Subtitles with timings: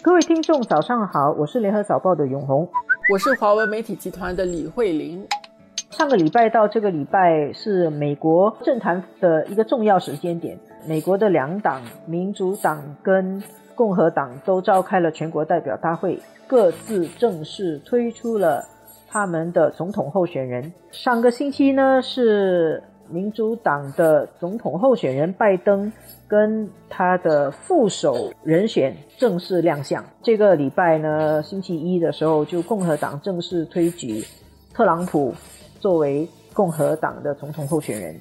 [0.00, 2.68] 各位听众，早上好，我是联合早报的永红，
[3.12, 5.26] 我是华为媒体集团的李慧玲。
[5.90, 10.56] 上个礼拜到这个礼拜是美国政坛的一个重要时间点，
[10.86, 13.42] 美国的两党，民主党跟
[13.74, 18.64] 共和党都召开了全国代表大会，各自正式推出了
[19.08, 20.72] 他们的总统候选人。
[20.92, 22.82] 上个星期呢是。
[23.10, 25.90] 民主党的总统候选人拜登
[26.26, 30.04] 跟他的副手人选正式亮相。
[30.22, 34.22] 这个礼拜呢，星期一的时候，就共和党正式推举
[34.74, 35.32] 特朗普
[35.80, 38.14] 作为共和党的总统候选人。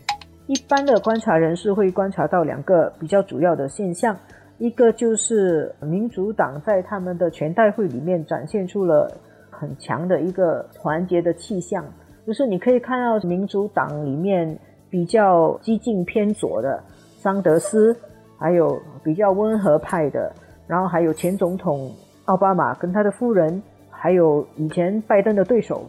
[0.48, 4.18] 一般的观察人士会观察到两个比较主要的现象，
[4.58, 9.12] 一个就是民主党在他们的全代会里面展现出了
[9.50, 11.84] 很强的一个团结的气象，
[12.26, 14.58] 就是你可以看到民主党里面。
[14.90, 16.82] 比较激进偏左的
[17.20, 17.96] 桑德斯，
[18.38, 20.32] 还有比较温和派的，
[20.66, 21.92] 然后还有前总统
[22.26, 25.84] 奥巴马跟他的夫人，还有以前拜登的对手，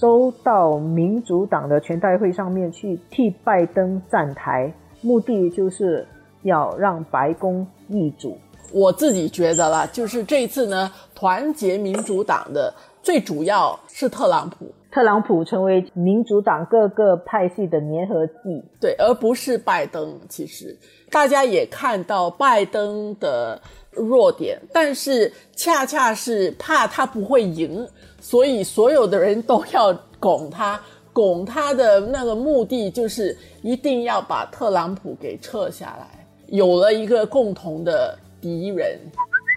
[0.00, 6.06] 都到民主党的全代会上面去替拜登站台，目的就是
[6.42, 8.36] 要让白宫易主。
[8.72, 14.72] 我自己觉得啦，就是这次呢，团结民主党的最主要是特朗普。
[14.90, 20.18] 特朗普成为民主党各个派系的粘合剂，对，而不是拜登。
[20.28, 20.76] 其实
[21.10, 23.60] 大家也看到拜登的
[23.92, 27.86] 弱点，但是恰恰是怕他不会赢，
[28.20, 30.80] 所以所有的人都要拱他。
[31.12, 38.98] 拱他的那个目的就是一定要把特朗普给撤下来，有了一个共同的敌人。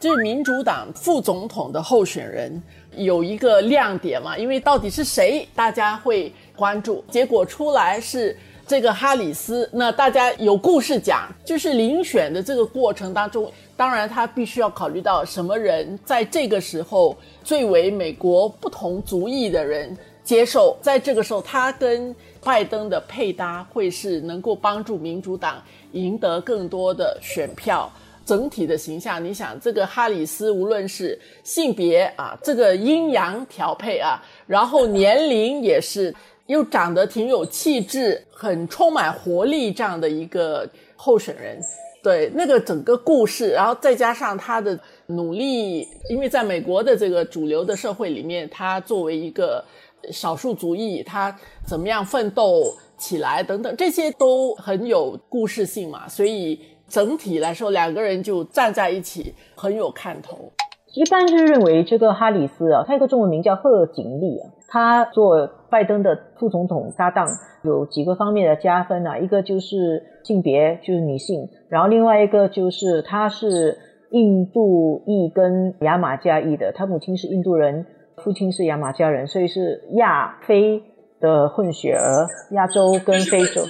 [0.03, 2.61] 这民主党副总统的候选人
[2.97, 4.37] 有一个亮点嘛？
[4.37, 7.01] 因为到底是谁，大家会关注。
[7.09, 8.37] 结果出来是
[8.67, 22.13] 这个哈里斯，那大家有故事讲，就是遴选的这个过程当中，当然他必须要考虑到什么人在这个时候最为美国不同族裔的人接受，在这个时候他跟
[22.43, 25.63] 拜登的配搭会是能够帮助民主党
[25.93, 27.89] 赢得更多的选票。
[28.25, 36.13] 整体的形象，你想这个哈里斯，无论是性别啊，这个阴阳调配啊，然后年龄也是，
[36.47, 41.59] 又长得挺有气质，很充满活力这样的一个候选人。
[42.01, 49.63] 对那个整个故事，然后再加上他的努力，因为在美国的这个主流的社会里面，他作为一个
[50.11, 51.33] 少数族裔，他
[51.65, 56.59] 怎么样奋斗起来等等，这些都很有故事性嘛，所以。
[56.93, 60.51] 整体来说，两个人就站在一起很有看头。
[60.93, 67.27] 一般是认为这个哈里斯啊，他有个中文名叫贺锦丽啊，他做拜登的副总统搭档
[67.63, 73.75] 有几个方面的加分啊，一个就是性别就是女性，然后另外一个就是他是
[74.11, 77.87] 印度裔跟亚马加裔的，他母亲是印度人，
[78.17, 80.83] 父亲是亚马加人，所以是亚非
[81.19, 83.63] 的混血儿，亚洲跟非洲。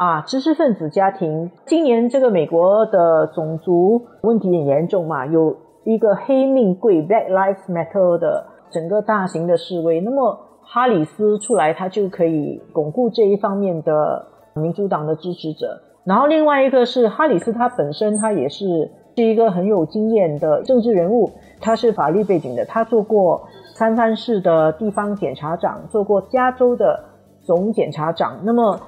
[0.00, 14.24] 啊，知识分子家庭，今年这个美国的种族问题很严重嘛，有一个黑命贵 （Black Lives Matter） 的整个大型的示威，那么哈里斯出来，他就可以巩固这一方面的
[14.54, 15.78] 民主党的支持者。
[16.04, 26.98] 然后另外一个是哈里斯，他本身他也是是一个很有经验的政治人物，他是法律背景的，他做过三藩市的地方检察长，做过加州的
[27.42, 28.80] 总检察长，那么。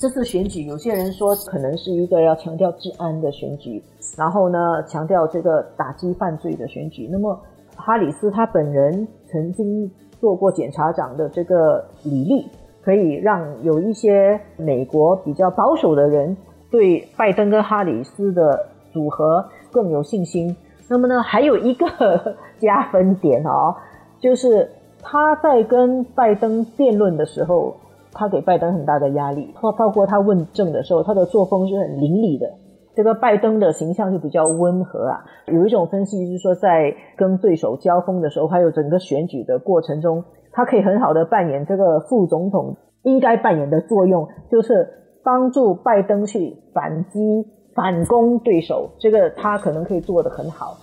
[0.00, 3.82] 这次选举，有些人说可能是一个要强调治安的选举，
[4.16, 7.06] 然后呢，强调这个打击犯罪的选举。
[7.12, 7.38] 那么，
[7.76, 12.46] 哈里斯他本人曾经做过检察长的这个履历，
[12.82, 16.34] 可以让有一些美国比较保守的人
[16.70, 20.56] 对拜登跟哈里斯的组合更有信心。
[20.88, 23.74] 那么呢，还有一个 加分点哦，
[24.18, 24.70] 就是
[25.02, 27.76] 他在跟拜登辩论的时候。
[28.16, 32.46] 他给拜登很大的压力，包包括他问政的时候，他的作风是很凌厉的。
[32.94, 35.22] 这个拜登的形象就比较温和啊。
[35.46, 44.88] 有一种分析就是说，在跟对手交锋的时候，还有整个选举的过程中，他可以很好的扮演这个副总统应该扮演的作用，就是
[45.22, 48.90] 帮助拜登去反击、反攻对手。
[48.98, 50.74] 这个他可能可以做得很好。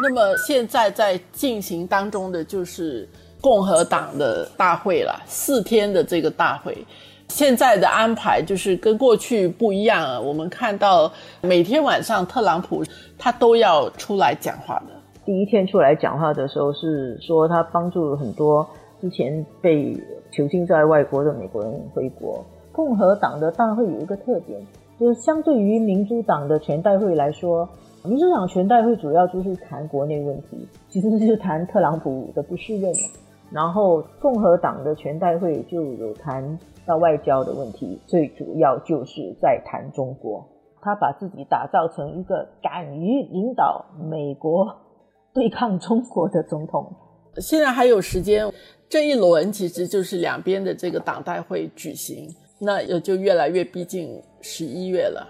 [0.00, 3.08] 那么现在在进行当中的就是。
[3.40, 6.76] 共和党的大会了，四天的这个大会，
[7.28, 10.20] 现在的安排就是跟过去不一样啊。
[10.20, 12.82] 我们看到每天晚上特朗普
[13.16, 14.94] 他都要出来讲话的。
[15.24, 18.66] 第一天出来讲话的时候是说他帮助很多
[19.00, 19.94] 之前被
[20.32, 22.44] 囚禁在外国的美国人回国。
[22.72, 24.58] 共和党的大会有一个特点，
[24.98, 27.68] 就是相对于民主党的全代会来说，
[28.04, 32.92] 民主党全代会主要就是谈国内问题，其实就是谈特朗普的不适任。
[33.50, 40.46] 然后共和党的全代会就有谈到外交的问题，最主要就是在谈中国。
[40.80, 44.76] 他把自己打造成一个敢于领导美国
[45.34, 46.92] 对抗中国的总统。
[47.38, 48.48] 现在还有时间，
[48.88, 52.28] 这一轮其实就是两边的这个党代会举行，
[52.60, 55.26] 那也就越来越逼近十一月了。